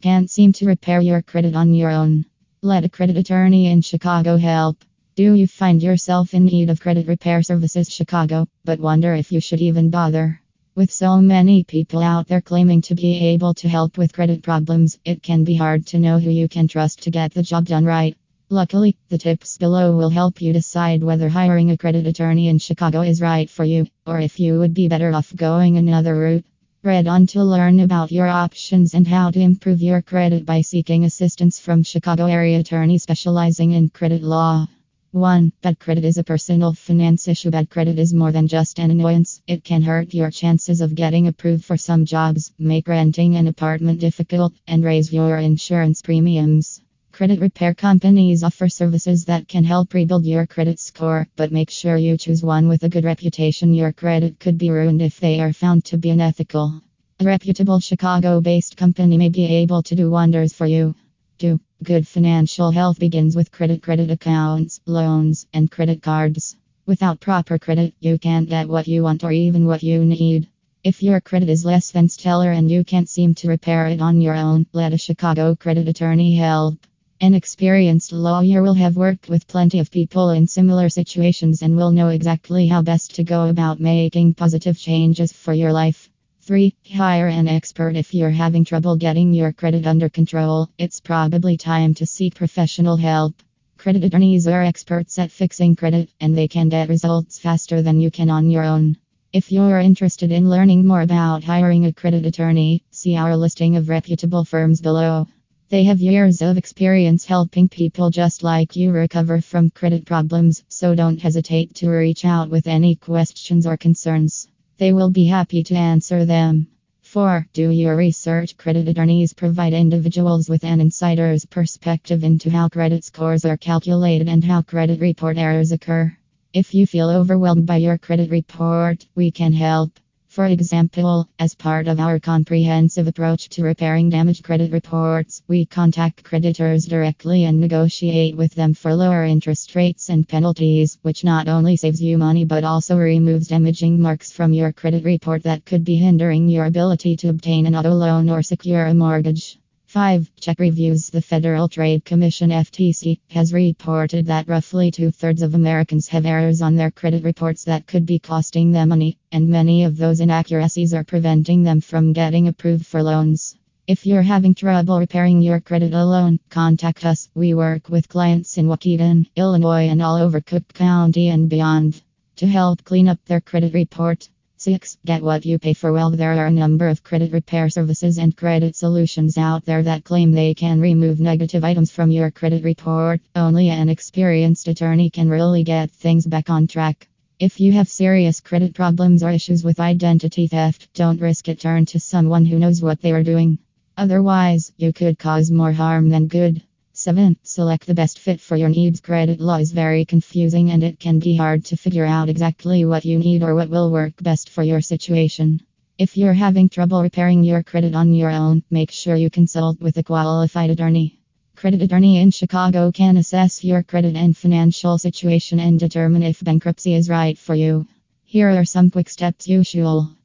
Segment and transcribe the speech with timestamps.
[0.00, 2.24] Can't seem to repair your credit on your own?
[2.62, 4.84] Let a credit attorney in Chicago help.
[5.16, 9.40] Do you find yourself in need of credit repair services Chicago, but wonder if you
[9.40, 10.40] should even bother?
[10.76, 14.96] With so many people out there claiming to be able to help with credit problems,
[15.04, 17.84] it can be hard to know who you can trust to get the job done
[17.84, 18.16] right.
[18.50, 23.00] Luckily, the tips below will help you decide whether hiring a credit attorney in Chicago
[23.00, 26.44] is right for you, or if you would be better off going another route.
[26.84, 31.04] Read on to learn about your options and how to improve your credit by seeking
[31.04, 34.64] assistance from Chicago area attorney specializing in credit law.
[35.10, 35.52] 1.
[35.60, 37.50] Bad credit is a personal finance issue.
[37.50, 39.42] Bad credit is more than just an annoyance.
[39.48, 43.98] It can hurt your chances of getting approved for some jobs, make renting an apartment
[43.98, 46.80] difficult, and raise your insurance premiums.
[47.18, 51.96] Credit repair companies offer services that can help rebuild your credit score, but make sure
[51.96, 53.74] you choose one with a good reputation.
[53.74, 56.80] Your credit could be ruined if they are found to be unethical.
[57.18, 60.94] A reputable Chicago based company may be able to do wonders for you.
[61.38, 61.58] 2.
[61.82, 66.54] Good financial health begins with credit, credit accounts, loans, and credit cards.
[66.86, 70.46] Without proper credit, you can't get what you want or even what you need.
[70.84, 74.20] If your credit is less than stellar and you can't seem to repair it on
[74.20, 76.78] your own, let a Chicago credit attorney help.
[77.20, 81.90] An experienced lawyer will have worked with plenty of people in similar situations and will
[81.90, 86.08] know exactly how best to go about making positive changes for your life.
[86.42, 86.72] 3.
[86.94, 90.70] Hire an expert if you're having trouble getting your credit under control.
[90.78, 93.34] It's probably time to seek professional help.
[93.78, 98.12] Credit attorneys are experts at fixing credit, and they can get results faster than you
[98.12, 98.96] can on your own.
[99.32, 103.88] If you're interested in learning more about hiring a credit attorney, see our listing of
[103.88, 105.26] reputable firms below.
[105.70, 110.94] They have years of experience helping people just like you recover from credit problems, so
[110.94, 114.48] don't hesitate to reach out with any questions or concerns.
[114.78, 116.68] They will be happy to answer them.
[117.02, 117.48] 4.
[117.52, 118.56] Do your research.
[118.56, 124.42] Credit attorneys provide individuals with an insider's perspective into how credit scores are calculated and
[124.42, 126.16] how credit report errors occur.
[126.54, 130.00] If you feel overwhelmed by your credit report, we can help.
[130.38, 136.22] For example, as part of our comprehensive approach to repairing damaged credit reports, we contact
[136.22, 141.74] creditors directly and negotiate with them for lower interest rates and penalties, which not only
[141.74, 145.96] saves you money but also removes damaging marks from your credit report that could be
[145.96, 149.58] hindering your ability to obtain another loan or secure a mortgage.
[149.88, 150.30] 5.
[150.38, 151.08] Check reviews.
[151.08, 156.60] The Federal Trade Commission FTC has reported that roughly two thirds of Americans have errors
[156.60, 160.92] on their credit reports that could be costing them money, and many of those inaccuracies
[160.92, 163.56] are preventing them from getting approved for loans.
[163.86, 167.30] If you're having trouble repairing your credit alone, contact us.
[167.34, 172.02] We work with clients in Waukegan, Illinois, and all over Cook County and beyond
[172.36, 174.28] to help clean up their credit report.
[174.60, 174.98] 6.
[175.04, 175.92] Get what you pay for.
[175.92, 180.04] Well, there are a number of credit repair services and credit solutions out there that
[180.04, 183.20] claim they can remove negative items from your credit report.
[183.34, 187.08] Only an experienced attorney can really get things back on track.
[187.38, 191.60] If you have serious credit problems or issues with identity theft, don't risk it.
[191.60, 193.58] Turn to someone who knows what they are doing.
[193.96, 196.62] Otherwise, you could cause more harm than good.
[197.00, 197.36] 7.
[197.44, 199.00] Select the best fit for your needs.
[199.00, 203.04] Credit law is very confusing and it can be hard to figure out exactly what
[203.04, 205.60] you need or what will work best for your situation.
[205.96, 209.96] If you're having trouble repairing your credit on your own, make sure you consult with
[209.96, 211.20] a qualified attorney.
[211.54, 216.94] Credit attorney in Chicago can assess your credit and financial situation and determine if bankruptcy
[216.94, 217.86] is right for you.
[218.24, 220.17] Here are some quick steps you should